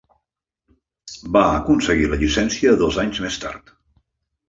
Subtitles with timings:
[1.37, 3.75] Va aconseguir la llicència dos anys més tard.